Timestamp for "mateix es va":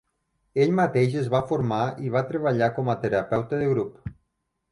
0.77-1.41